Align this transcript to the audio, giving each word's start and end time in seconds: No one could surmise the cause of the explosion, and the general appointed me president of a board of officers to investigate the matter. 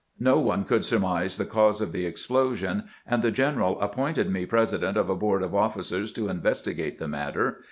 No 0.19 0.39
one 0.39 0.63
could 0.63 0.83
surmise 0.83 1.37
the 1.37 1.45
cause 1.45 1.79
of 1.79 1.91
the 1.91 2.07
explosion, 2.07 2.85
and 3.05 3.21
the 3.21 3.29
general 3.29 3.79
appointed 3.79 4.31
me 4.31 4.47
president 4.47 4.97
of 4.97 5.11
a 5.11 5.15
board 5.15 5.43
of 5.43 5.53
officers 5.53 6.11
to 6.13 6.27
investigate 6.27 6.97
the 6.97 7.07
matter. 7.07 7.59